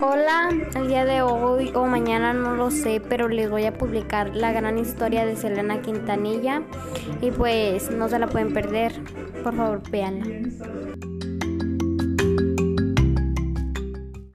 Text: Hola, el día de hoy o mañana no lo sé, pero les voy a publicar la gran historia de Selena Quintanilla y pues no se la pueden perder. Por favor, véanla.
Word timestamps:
Hola, 0.00 0.50
el 0.76 0.88
día 0.88 1.04
de 1.04 1.22
hoy 1.22 1.72
o 1.74 1.86
mañana 1.86 2.32
no 2.32 2.54
lo 2.54 2.70
sé, 2.70 3.02
pero 3.06 3.28
les 3.28 3.50
voy 3.50 3.64
a 3.64 3.74
publicar 3.74 4.34
la 4.34 4.52
gran 4.52 4.78
historia 4.78 5.26
de 5.26 5.36
Selena 5.36 5.82
Quintanilla 5.82 6.62
y 7.20 7.30
pues 7.30 7.90
no 7.90 8.08
se 8.08 8.18
la 8.18 8.28
pueden 8.28 8.52
perder. 8.52 8.92
Por 9.42 9.56
favor, 9.56 9.82
véanla. 9.90 10.26